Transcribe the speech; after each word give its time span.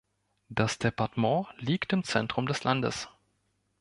Das 0.49 0.79
Departement 0.79 1.45
liegt 1.59 1.93
im 1.93 2.03
Zentrum 2.03 2.47
des 2.47 2.63
Landes. 2.63 3.07